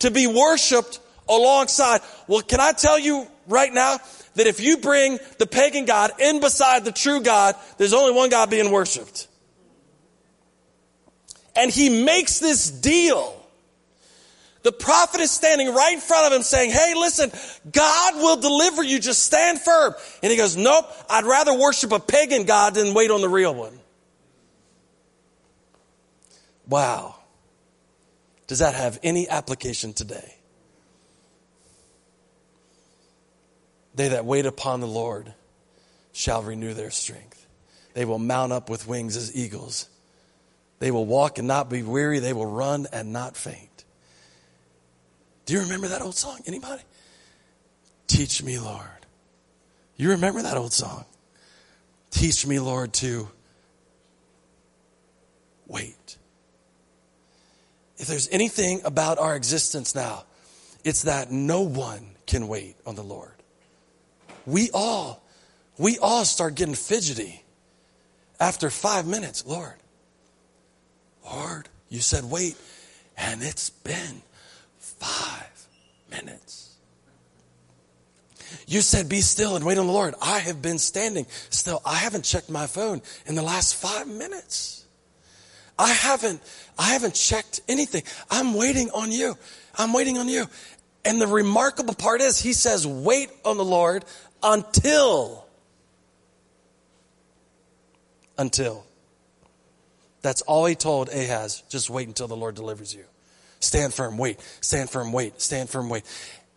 [0.00, 2.00] to be worshiped alongside.
[2.26, 3.98] Well, can I tell you right now
[4.34, 8.30] that if you bring the pagan God in beside the true God, there's only one
[8.30, 9.28] God being worshiped.
[11.56, 13.36] And he makes this deal
[14.62, 17.30] the prophet is standing right in front of him saying, Hey, listen,
[17.72, 18.98] God will deliver you.
[18.98, 19.94] Just stand firm.
[20.22, 23.54] And he goes, Nope, I'd rather worship a pagan God than wait on the real
[23.54, 23.78] one.
[26.70, 27.16] Wow.
[28.46, 30.36] Does that have any application today?
[33.96, 35.34] They that wait upon the Lord
[36.12, 37.46] shall renew their strength.
[37.92, 39.88] They will mount up with wings as eagles.
[40.78, 42.20] They will walk and not be weary.
[42.20, 43.84] They will run and not faint.
[45.44, 46.38] Do you remember that old song?
[46.46, 46.82] Anybody?
[48.06, 48.86] Teach me, Lord.
[49.96, 51.04] You remember that old song?
[52.10, 53.28] Teach me, Lord, to
[55.66, 56.16] wait.
[58.00, 60.24] If there's anything about our existence now,
[60.84, 63.34] it's that no one can wait on the Lord.
[64.46, 65.22] We all,
[65.76, 67.44] we all start getting fidgety
[68.40, 69.44] after five minutes.
[69.46, 69.74] Lord,
[71.26, 72.56] Lord, you said wait,
[73.18, 74.22] and it's been
[74.78, 75.68] five
[76.10, 76.76] minutes.
[78.66, 80.14] You said, be still and wait on the Lord.
[80.22, 81.82] I have been standing still.
[81.84, 84.86] I haven't checked my phone in the last five minutes.
[85.80, 86.42] I haven't,
[86.78, 88.02] I haven't checked anything.
[88.30, 89.38] I'm waiting on you.
[89.78, 90.44] I'm waiting on you.
[91.06, 94.04] And the remarkable part is he says, wait on the Lord
[94.42, 95.46] until,
[98.36, 98.84] until.
[100.20, 101.62] That's all he told Ahaz.
[101.70, 103.04] Just wait until the Lord delivers you.
[103.60, 104.38] Stand firm, wait.
[104.60, 105.40] Stand firm, wait.
[105.40, 106.04] Stand firm, wait.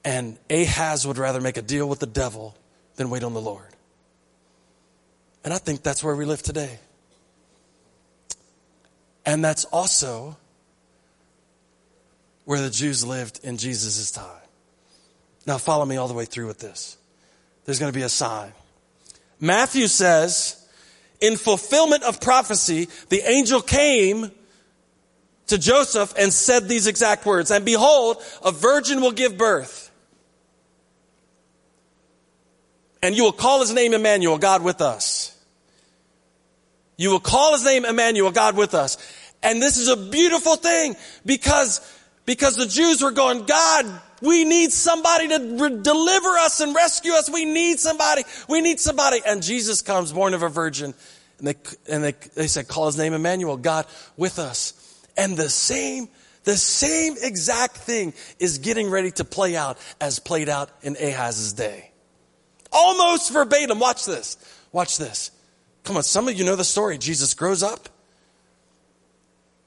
[0.04, 2.58] And Ahaz would rather make a deal with the devil
[2.98, 3.70] than wait on the Lord.
[5.46, 6.80] And I think that's where we live today.
[9.26, 10.38] And that's also
[12.46, 14.28] where the Jews lived in Jesus' time.
[15.46, 16.98] Now, follow me all the way through with this.
[17.66, 18.52] There's going to be a sign.
[19.40, 20.66] Matthew says,
[21.22, 24.32] in fulfillment of prophecy, the angel came
[25.48, 29.92] to Joseph and said these exact words, and behold, a virgin will give birth.
[33.02, 35.33] And you will call his name Emmanuel, God with us.
[36.98, 38.98] You will call his name Emmanuel, God with us.
[39.42, 41.82] And this is a beautiful thing because,
[42.26, 47.12] because the Jews were going, God, we need somebody to re- deliver us and rescue
[47.14, 47.30] us.
[47.30, 48.24] We need somebody.
[48.48, 49.22] We need somebody.
[49.26, 50.94] And Jesus comes born of a virgin.
[51.40, 51.56] And they,
[51.90, 54.74] and they, they said, call his name Emmanuel, God with us.
[55.18, 56.08] And the same,
[56.46, 61.52] the same exact thing is getting ready to play out as played out in Ahaz's
[61.52, 61.92] day.
[62.72, 63.80] Almost verbatim.
[63.80, 64.38] Watch this.
[64.72, 65.32] Watch this.
[65.84, 66.98] Come on, some of you know the story.
[66.98, 67.90] Jesus grows up.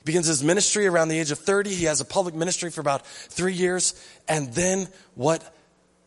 [0.05, 1.71] Begins his ministry around the age of 30.
[1.75, 3.95] He has a public ministry for about three years.
[4.29, 5.53] And then what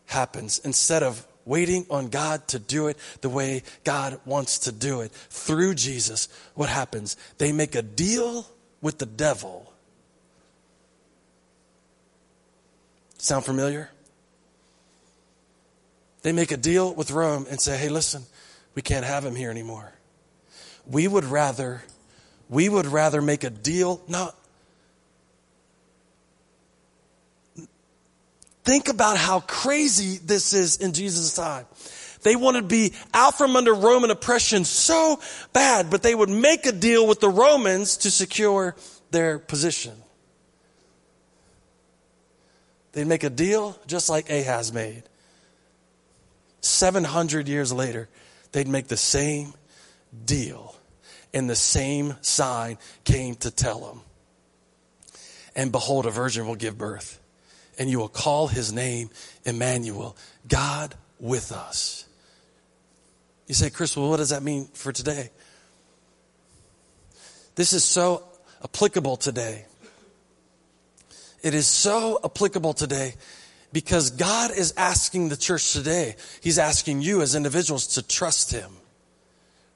[0.06, 0.58] happens?
[0.60, 5.12] Instead of waiting on God to do it the way God wants to do it
[5.12, 7.16] through Jesus, what happens?
[7.38, 8.46] They make a deal
[8.80, 9.70] with the devil.
[13.18, 13.90] Sound familiar?
[16.22, 18.22] They make a deal with Rome and say, hey, listen,
[18.74, 19.92] we can't have him here anymore.
[20.90, 21.82] We would rather,
[22.48, 24.00] we would rather make a deal.
[24.08, 24.32] No.
[28.64, 31.66] Think about how crazy this is in Jesus' time.
[32.22, 35.20] They wanted to be out from under Roman oppression so
[35.52, 38.76] bad, but they would make a deal with the Romans to secure
[39.10, 39.94] their position.
[42.92, 45.04] They'd make a deal just like Ahaz made.
[46.60, 48.08] 700 years later,
[48.52, 49.54] they'd make the same
[50.26, 50.74] deal,
[51.32, 54.00] and the same sign came to tell him.
[55.54, 57.20] And behold, a virgin will give birth,
[57.78, 59.10] and you will call his name
[59.44, 60.16] Emmanuel,
[60.48, 62.06] God with us.
[63.46, 65.30] You say, Chris, well, what does that mean for today?
[67.56, 68.24] This is so
[68.62, 69.64] applicable today.
[71.42, 73.14] It is so applicable today
[73.72, 78.70] because God is asking the church today, He's asking you as individuals to trust Him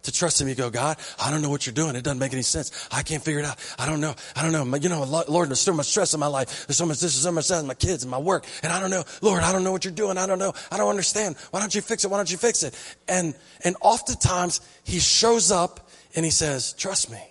[0.05, 0.49] to trust him.
[0.49, 1.97] You go, God, I don't know what you're doing.
[1.97, 2.89] It doesn't make any sense.
[2.91, 3.59] I can't figure it out.
[3.79, 4.15] I don't know.
[4.37, 4.77] I don't know.
[4.77, 6.67] You know, Lord, there's so much stress in my life.
[6.67, 8.47] There's so much this, there's so much that, my kids and my work.
[8.63, 9.05] And I don't know.
[9.21, 10.17] Lord, I don't know what you're doing.
[10.17, 10.55] I don't know.
[10.71, 11.37] I don't understand.
[11.51, 12.11] Why don't you fix it?
[12.11, 12.75] Why don't you fix it?
[13.09, 17.23] And, and oftentimes he shows up and he says, trust me.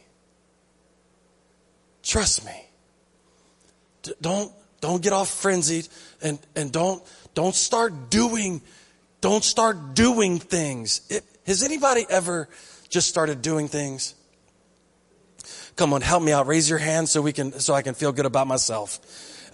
[2.02, 2.66] Trust me.
[4.02, 5.88] D- don't, don't get all frenzied
[6.22, 7.02] and, and don't,
[7.34, 8.62] don't start doing,
[9.22, 11.02] don't start doing things.
[11.10, 12.50] It, has anybody ever
[12.90, 14.16] just started doing things?
[15.76, 16.48] Come on, help me out.
[16.48, 19.00] Raise your hand so we can, so I can feel good about myself.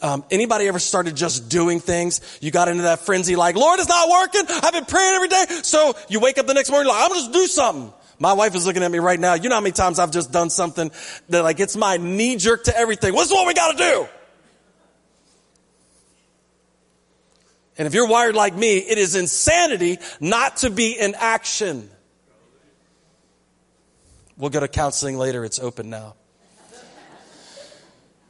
[0.01, 2.21] Um, anybody ever started just doing things?
[2.41, 4.43] You got into that frenzy like, Lord, it's not working.
[4.63, 5.45] I've been praying every day.
[5.63, 7.93] So you wake up the next morning like, I'm just do something.
[8.17, 9.35] My wife is looking at me right now.
[9.35, 10.91] You know how many times I've just done something
[11.29, 13.13] that like it's my knee jerk to everything.
[13.13, 14.07] What's what we got to do?
[17.79, 21.89] And if you're wired like me, it is insanity not to be in action.
[24.37, 25.45] We'll go to counseling later.
[25.45, 26.15] It's open now.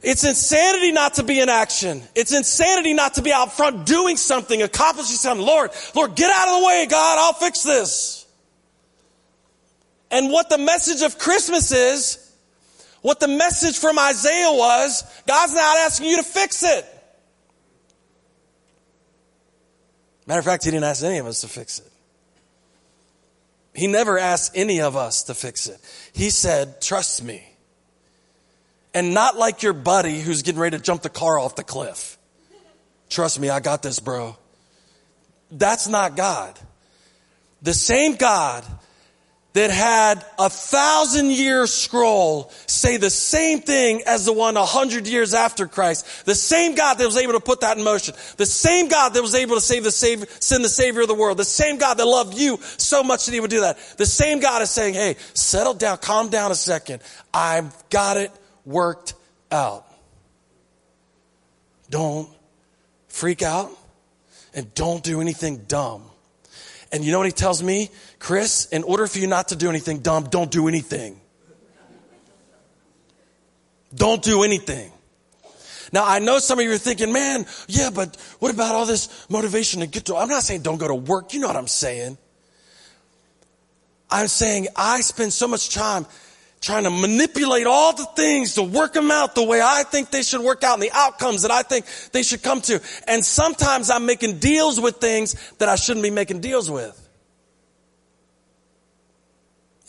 [0.02, 2.00] It's insanity not to be in action.
[2.14, 5.44] It's insanity not to be out front doing something, accomplishing something.
[5.44, 7.18] Lord, Lord, get out of the way, God.
[7.18, 8.26] I'll fix this.
[10.12, 12.34] And what the message of Christmas is,
[13.02, 16.86] what the message from Isaiah was, God's not asking you to fix it.
[20.30, 21.90] Matter of fact, he didn't ask any of us to fix it.
[23.74, 25.80] He never asked any of us to fix it.
[26.12, 27.42] He said, trust me.
[28.94, 32.16] And not like your buddy who's getting ready to jump the car off the cliff.
[33.08, 34.36] Trust me, I got this, bro.
[35.50, 36.56] That's not God.
[37.62, 38.64] The same God
[39.52, 45.08] that had a thousand year scroll say the same thing as the one a hundred
[45.08, 46.24] years after Christ.
[46.24, 48.14] The same God that was able to put that in motion.
[48.36, 51.14] The same God that was able to save the savior, send the savior of the
[51.14, 51.36] world.
[51.36, 53.76] The same God that loved you so much that he would do that.
[53.96, 57.02] The same God is saying, hey, settle down, calm down a second.
[57.34, 58.30] I've got it
[58.64, 59.14] worked
[59.50, 59.84] out.
[61.90, 62.28] Don't
[63.08, 63.70] freak out
[64.54, 66.04] and don't do anything dumb.
[66.92, 67.90] And you know what he tells me?
[68.20, 71.18] Chris, in order for you not to do anything dumb, don't do anything.
[73.92, 74.92] Don't do anything.
[75.92, 79.26] Now, I know some of you are thinking, man, yeah, but what about all this
[79.28, 81.34] motivation to get to, I'm not saying don't go to work.
[81.34, 82.16] You know what I'm saying.
[84.10, 86.06] I'm saying I spend so much time
[86.60, 90.22] trying to manipulate all the things to work them out the way I think they
[90.22, 92.80] should work out and the outcomes that I think they should come to.
[93.08, 96.99] And sometimes I'm making deals with things that I shouldn't be making deals with.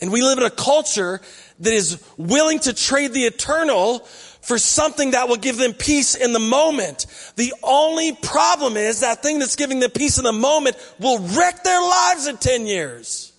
[0.02, 1.20] And we live in a culture
[1.60, 4.00] that is willing to trade the eternal
[4.40, 7.06] for something that will give them peace in the moment.
[7.36, 11.62] The only problem is that thing that's giving them peace in the moment will wreck
[11.62, 13.32] their lives in 10 years.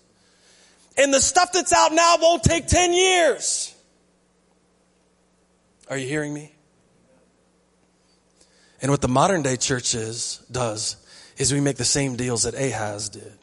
[0.95, 3.75] And the stuff that's out now won't take 10 years.
[5.89, 6.53] Are you hearing me?
[8.81, 10.95] And what the modern day church is, does
[11.37, 13.37] is we make the same deals that Ahaz did.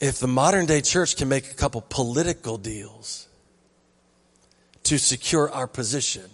[0.00, 3.28] If the modern day church can make a couple political deals
[4.84, 6.30] to secure our position,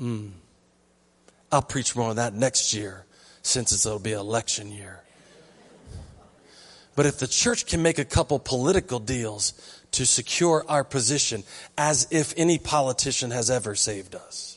[0.00, 0.30] mm,
[1.52, 3.04] I'll preach more on that next year
[3.42, 5.00] since it'll be election year.
[6.96, 9.52] But if the church can make a couple political deals
[9.92, 11.44] to secure our position,
[11.76, 14.49] as if any politician has ever saved us,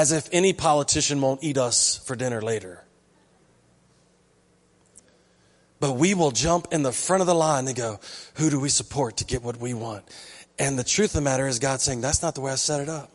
[0.00, 2.82] as if any politician won't eat us for dinner later.
[5.78, 8.00] But we will jump in the front of the line and go,
[8.36, 10.04] who do we support to get what we want?
[10.58, 12.80] And the truth of the matter is God saying, that's not the way I set
[12.80, 13.12] it up.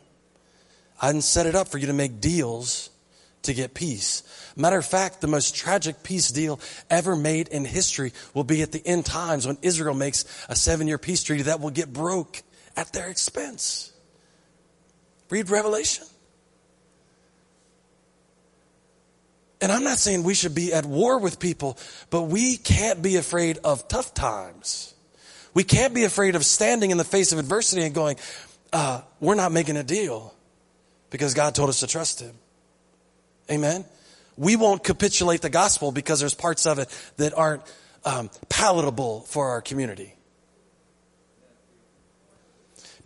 [1.02, 2.90] I didn't set it up for you to make deals
[3.42, 4.22] to get peace.
[4.54, 8.70] Matter of fact, the most tragic peace deal ever made in history will be at
[8.70, 12.42] the end times when Israel makes a seven year peace treaty that will get broke
[12.76, 13.92] at their expense.
[15.30, 16.06] Read Revelation.
[19.60, 21.78] And I'm not saying we should be at war with people,
[22.10, 24.94] but we can't be afraid of tough times.
[25.54, 28.16] We can't be afraid of standing in the face of adversity and going,
[28.72, 30.34] uh, we're not making a deal
[31.08, 32.34] because God told us to trust Him.
[33.50, 33.84] Amen
[34.36, 37.62] we won't capitulate the gospel because there's parts of it that aren't
[38.04, 40.14] um, palatable for our community.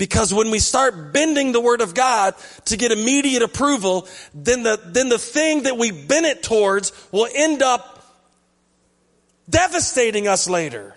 [0.00, 2.34] Because when we start bending the word of God
[2.64, 7.28] to get immediate approval, then the, then the thing that we bend it towards will
[7.34, 8.02] end up
[9.50, 10.94] devastating us later.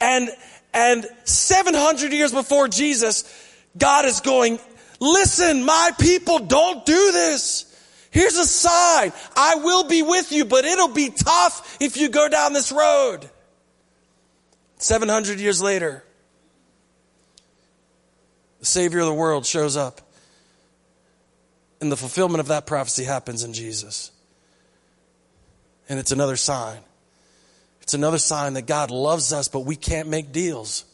[0.00, 0.28] And,
[0.72, 3.22] and 700 years before Jesus,
[3.78, 4.58] God is going,
[4.98, 7.72] listen, my people, don't do this.
[8.10, 9.12] Here's a sign.
[9.36, 13.30] I will be with you, but it'll be tough if you go down this road.
[14.78, 16.02] 700 years later,
[18.64, 20.00] the Savior of the world shows up.
[21.82, 24.10] And the fulfillment of that prophecy happens in Jesus.
[25.86, 26.78] And it's another sign.
[27.82, 30.86] It's another sign that God loves us, but we can't make deals.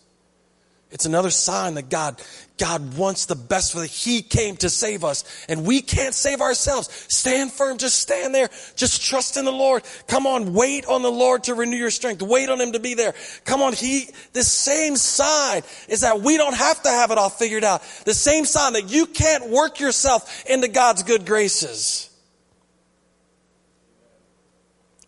[0.92, 2.20] It's another sign that God,
[2.58, 3.86] God wants the best for that.
[3.86, 6.88] He came to save us and we can't save ourselves.
[7.08, 7.78] Stand firm.
[7.78, 8.48] Just stand there.
[8.74, 9.84] Just trust in the Lord.
[10.08, 10.52] Come on.
[10.52, 12.22] Wait on the Lord to renew your strength.
[12.22, 13.14] Wait on Him to be there.
[13.44, 13.72] Come on.
[13.72, 17.82] He, the same sign is that we don't have to have it all figured out.
[18.04, 22.10] The same sign that you can't work yourself into God's good graces.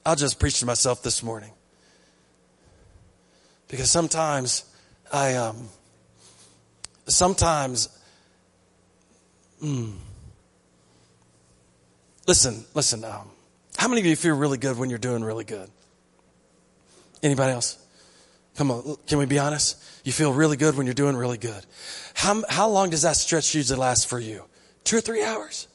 [0.07, 1.51] I'll just preach to myself this morning.
[3.67, 4.65] Because sometimes
[5.13, 5.69] I, um,
[7.07, 7.91] sometimes,
[9.63, 9.93] mm,
[12.27, 13.31] listen, listen, um,
[13.77, 15.71] how many of you feel really good when you're doing really good?
[17.23, 17.79] Anybody else?
[18.57, 19.77] Come on, can we be honest?
[20.05, 21.65] You feel really good when you're doing really good.
[22.15, 24.45] How, how long does that stretch usually last for you?
[24.85, 25.69] Two or three hours?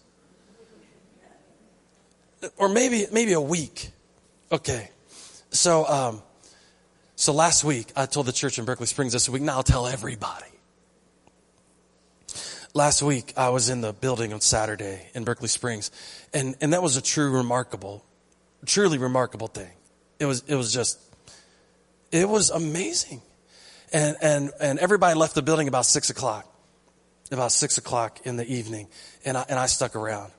[2.58, 3.92] Or maybe, maybe a week.
[4.52, 4.90] Okay.
[5.52, 6.22] So, um,
[7.18, 9.42] so last week I told the church in Berkeley Springs this week.
[9.42, 10.46] Now I'll tell everybody.
[12.76, 15.90] Last week I was in the building on Saturday in Berkeley Springs,
[16.32, 18.06] and and that was a true remarkable,
[18.68, 19.72] truly remarkable thing.
[20.20, 21.00] It was it was just,
[22.12, 23.24] it was amazing,
[23.92, 26.46] and and and everybody left the building about six o'clock,
[27.32, 28.90] about six o'clock in the evening,
[29.26, 30.32] and I and I stuck around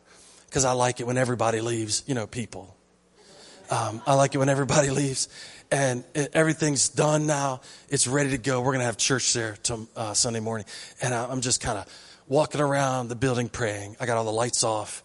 [0.46, 2.04] because I like it when everybody leaves.
[2.06, 2.76] You know, people.
[3.68, 5.28] Um, I like it when everybody leaves
[5.70, 7.60] and everything's done now.
[7.88, 8.60] It's ready to go.
[8.60, 10.66] We're going to have church there to, uh, Sunday morning.
[11.02, 11.86] And I, am just kind of
[12.26, 13.96] walking around the building praying.
[14.00, 15.02] I got all the lights off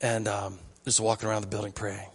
[0.00, 2.08] and um, just walking around the building praying.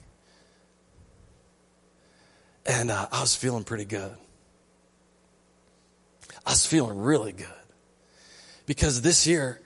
[2.66, 4.16] And uh, I was feeling pretty good.
[6.46, 7.48] I was feeling really good.
[8.66, 9.60] Because this year,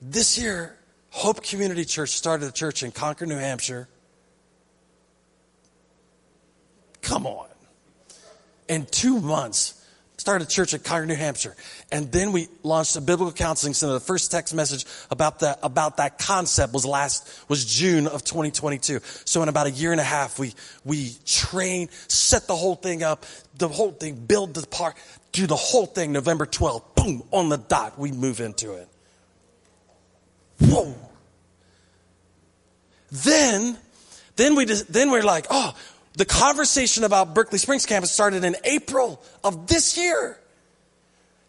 [0.00, 0.76] this year,
[1.10, 3.88] Hope Community Church started a church in Concord, New Hampshire
[7.04, 7.46] Come on.
[8.68, 9.84] In two months,
[10.16, 11.54] started a church at Concord, New Hampshire.
[11.90, 13.92] And then we launched a biblical counseling center.
[13.92, 19.00] The first text message about that, about that concept was last, was June of 2022.
[19.24, 20.54] So in about a year and a half, we,
[20.84, 23.26] we trained, set the whole thing up,
[23.58, 24.96] the whole thing, build the park,
[25.32, 28.88] do the whole thing November 12th, boom, on the dot, we move into it.
[30.60, 30.94] Whoa.
[33.10, 33.76] Then,
[34.36, 35.74] then we just, then we're like, oh,
[36.16, 40.38] the conversation about Berkeley Springs campus started in April of this year.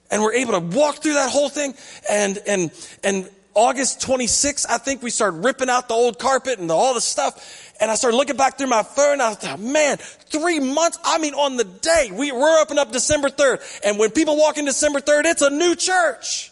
[0.10, 1.74] And we're able to walk through that whole thing.
[2.10, 2.72] And, and,
[3.04, 6.94] and August 26th, I think we started ripping out the old carpet and the, all
[6.94, 7.74] the stuff.
[7.80, 9.22] And I started looking back through my phone.
[9.22, 10.98] I thought, man, three months.
[11.04, 13.82] I mean, on the day we, we're opening up December 3rd.
[13.84, 16.52] And when people walk in December 3rd, it's a new church.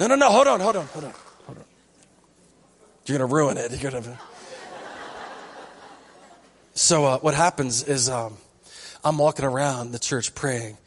[0.00, 0.30] No, no, no.
[0.30, 1.14] Hold on, hold on, hold on,
[1.46, 1.64] hold on.
[3.06, 3.70] You're going to ruin it.
[3.70, 4.18] You're going to.
[6.74, 8.36] So uh, what happens is um,
[9.04, 10.78] I'm walking around the church praying,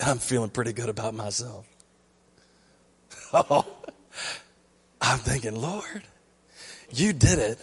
[0.00, 1.66] and I'm feeling pretty good about myself.
[5.00, 6.02] I'm thinking, Lord,
[6.90, 7.62] you did it,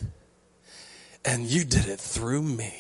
[1.26, 2.74] and you did it through me.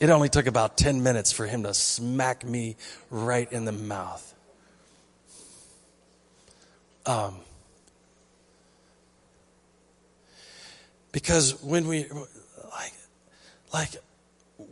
[0.00, 2.76] It only took about 10 minutes for him to smack me
[3.10, 4.34] right in the mouth.
[7.04, 7.40] Um,
[11.18, 12.04] Because when we,
[12.70, 12.92] like,
[13.74, 13.90] like,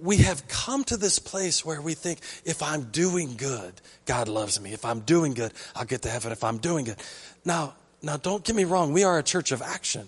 [0.00, 3.72] we have come to this place where we think if I'm doing good,
[4.04, 4.72] God loves me.
[4.72, 6.30] If I'm doing good, I'll get to heaven.
[6.30, 6.98] If I'm doing good.
[7.44, 8.92] Now, now don't get me wrong.
[8.92, 10.06] We are a church of action.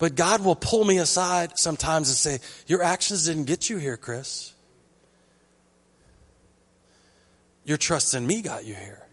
[0.00, 3.96] But God will pull me aside sometimes and say, Your actions didn't get you here,
[3.96, 4.52] Chris.
[7.64, 9.06] Your trust in me got you here.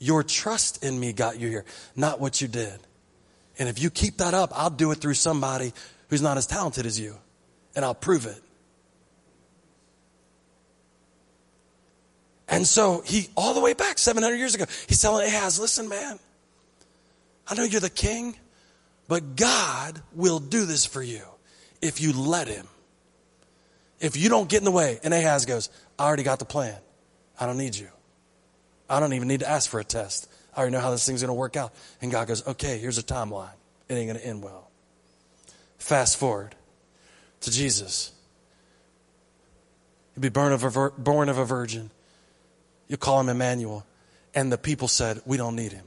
[0.00, 1.64] Your trust in me got you here,
[1.94, 2.80] not what you did.
[3.62, 5.72] And if you keep that up, I'll do it through somebody
[6.08, 7.14] who's not as talented as you.
[7.76, 8.42] And I'll prove it.
[12.48, 16.18] And so he, all the way back 700 years ago, he's telling Ahaz, listen, man,
[17.46, 18.34] I know you're the king,
[19.06, 21.22] but God will do this for you.
[21.80, 22.66] if you let him.
[24.00, 26.76] If you don't get in the way, and Ahaz goes, I already got the plan.
[27.38, 27.90] I don't need you.
[28.90, 30.28] I don't even need to ask for a test.
[30.54, 31.72] I already know how this thing's going to work out.
[32.00, 33.52] And God goes, okay, here's a timeline.
[33.88, 34.70] It ain't going to end well.
[35.78, 36.54] Fast forward
[37.40, 38.12] to Jesus.
[40.14, 41.90] He'll be born of, a, born of a virgin.
[42.88, 43.86] You call him Emmanuel.
[44.34, 45.84] And the people said, we don't need him.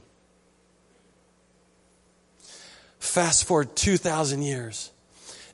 [2.98, 4.90] Fast forward 2,000 years.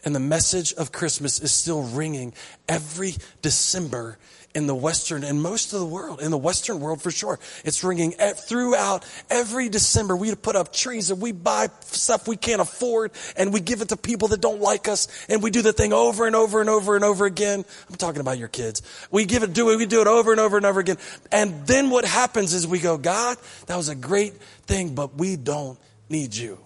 [0.04, 2.32] And the message of Christmas is still ringing
[2.68, 4.18] every December
[4.54, 7.38] in the Western and most of the world, in the Western world for sure.
[7.64, 10.14] It's ringing throughout every December.
[10.16, 13.88] We put up trees and we buy stuff we can't afford and we give it
[13.88, 16.68] to people that don't like us and we do the thing over and over and
[16.68, 17.64] over and over again.
[17.88, 18.82] I'm talking about your kids.
[19.10, 20.98] We give it, do it, we do it over and over and over again.
[21.30, 24.34] And then what happens is we go, God, that was a great
[24.66, 25.78] thing, but we don't
[26.08, 26.58] need you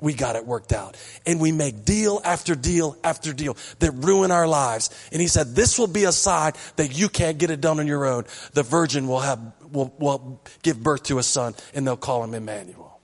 [0.00, 0.96] we got it worked out.
[1.26, 4.90] And we make deal after deal after deal that ruin our lives.
[5.12, 7.86] And he said, this will be a sign that you can't get it done on
[7.86, 8.24] your own.
[8.52, 9.40] The virgin will have,
[9.70, 13.00] will, will give birth to a son and they'll call him Emmanuel.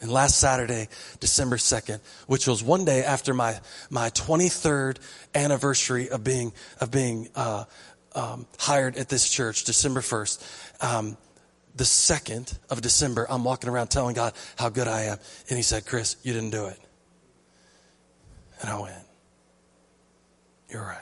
[0.00, 0.88] And last Saturday,
[1.20, 4.96] December 2nd, which was one day after my, my 23rd
[5.32, 7.64] anniversary of being, of being, uh,
[8.14, 11.16] um, hired at this church, December 1st, um,
[11.74, 15.18] the 2nd of December, I'm walking around telling God how good I am.
[15.48, 16.78] And he said, Chris, you didn't do it.
[18.60, 18.94] And I went,
[20.68, 20.98] You're right.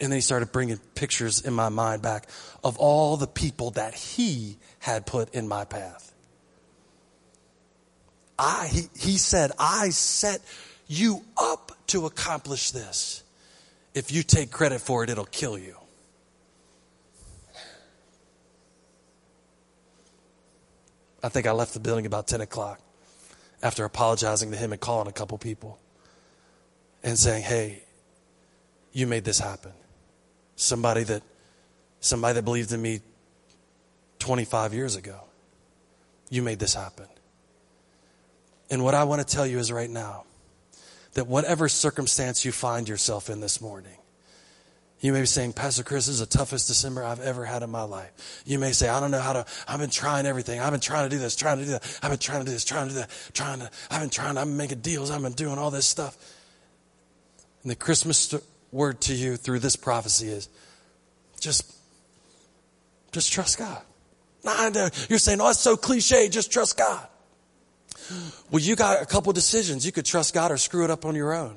[0.00, 2.28] And then he started bringing pictures in my mind back
[2.62, 6.14] of all the people that he had put in my path.
[8.38, 10.40] I, he, he said, I set
[10.86, 13.24] you up to accomplish this.
[13.94, 15.74] If you take credit for it, it'll kill you.
[21.22, 22.80] I think I left the building about 10 o'clock
[23.62, 25.78] after apologizing to him and calling a couple people
[27.02, 27.82] and saying, Hey,
[28.92, 29.72] you made this happen.
[30.56, 31.22] Somebody that
[32.00, 33.00] somebody that believed in me
[34.18, 35.20] 25 years ago.
[36.30, 37.06] You made this happen.
[38.70, 40.24] And what I want to tell you is right now
[41.14, 43.97] that whatever circumstance you find yourself in this morning,
[45.00, 47.70] you may be saying, Pastor Chris, this is the toughest December I've ever had in
[47.70, 48.42] my life.
[48.44, 50.60] You may say, I don't know how to, I've been trying everything.
[50.60, 51.98] I've been trying to do this, trying to do that.
[52.02, 54.36] I've been trying to do this, trying to do that, trying to, I've been trying,
[54.36, 55.10] I've been making deals.
[55.10, 56.16] I've been doing all this stuff.
[57.62, 58.34] And the Christmas
[58.72, 60.48] word to you through this prophecy is
[61.38, 61.74] just,
[63.12, 63.82] just trust God.
[65.08, 66.28] You're saying, oh, it's so cliche.
[66.28, 67.06] Just trust God.
[68.50, 69.84] Well, you got a couple decisions.
[69.84, 71.56] You could trust God or screw it up on your own.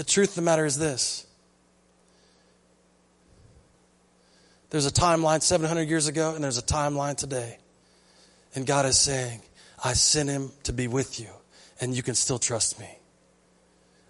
[0.00, 1.26] The truth of the matter is this
[4.70, 7.58] there's a timeline 700 years ago, and there's a timeline today.
[8.54, 9.42] And God is saying,
[9.84, 11.28] I sent him to be with you,
[11.82, 12.88] and you can still trust me.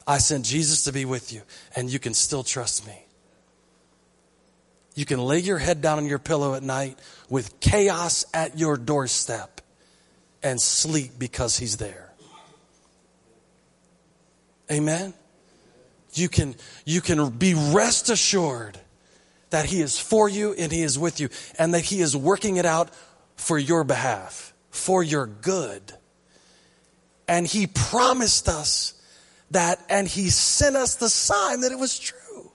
[0.07, 1.43] I sent Jesus to be with you,
[1.75, 3.05] and you can still trust me.
[4.95, 8.77] You can lay your head down on your pillow at night with chaos at your
[8.77, 9.61] doorstep
[10.41, 12.13] and sleep because he's there.
[14.71, 15.15] Amen?
[16.15, 16.55] You can,
[16.85, 18.79] you can be rest assured
[19.51, 22.57] that He is for you and He is with you and that He is working
[22.57, 22.91] it out
[23.37, 25.93] for your behalf, for your good.
[27.29, 28.95] And He promised us
[29.51, 32.51] that and He sent us the sign that it was true.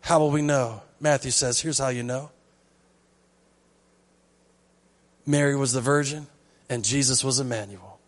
[0.00, 0.82] How will we know?
[1.00, 2.30] Matthew says, here's how you know.
[5.26, 6.26] Mary was the virgin
[6.68, 7.98] and Jesus was Emmanuel.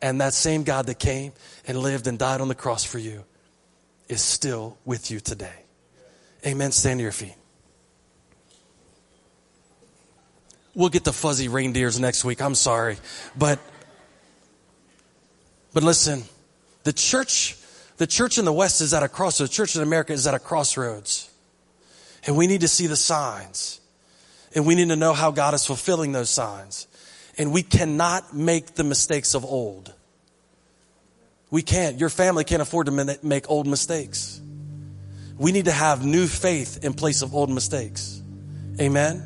[0.00, 1.32] And that same God that came
[1.66, 3.24] and lived and died on the cross for you
[4.08, 5.64] is still with you today.
[6.46, 6.72] Amen.
[6.72, 7.34] Stand to your feet.
[10.74, 12.42] We'll get the fuzzy reindeers next week.
[12.42, 12.96] I'm sorry.
[13.36, 13.58] But,
[15.72, 16.24] but listen,
[16.82, 17.56] the church,
[17.96, 19.50] the church in the West is at a crossroads.
[19.50, 21.30] The church in America is at a crossroads.
[22.26, 23.80] And we need to see the signs.
[24.54, 26.88] And we need to know how God is fulfilling those signs.
[27.38, 29.92] And we cannot make the mistakes of old.
[31.54, 32.00] We can't.
[32.00, 34.40] Your family can't afford to make old mistakes.
[35.38, 38.20] We need to have new faith in place of old mistakes.
[38.80, 39.22] Amen.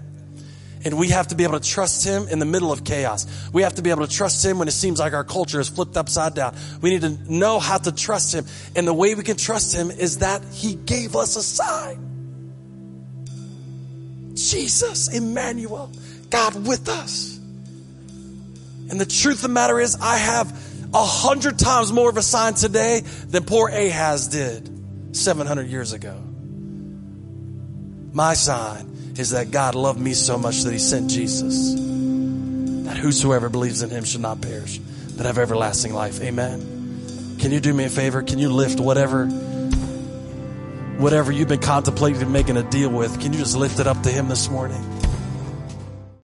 [0.84, 3.26] And we have to be able to trust Him in the middle of chaos.
[3.50, 5.70] We have to be able to trust Him when it seems like our culture is
[5.70, 6.54] flipped upside down.
[6.82, 8.44] We need to know how to trust Him.
[8.76, 12.04] And the way we can trust Him is that He gave us a sign.
[14.34, 15.90] Jesus, Emmanuel,
[16.28, 17.38] God with us.
[18.90, 22.22] And the truth of the matter is, I have a hundred times more of a
[22.22, 26.16] sign today than poor Ahaz did 700 years ago.
[28.12, 31.74] My sign is that God loved me so much that he sent Jesus.
[32.86, 34.78] That whosoever believes in him should not perish,
[35.16, 36.22] but have everlasting life.
[36.22, 37.36] Amen.
[37.38, 38.22] Can you do me a favor?
[38.22, 39.26] Can you lift whatever
[40.98, 43.20] whatever you've been contemplating making a deal with?
[43.20, 44.97] Can you just lift it up to him this morning?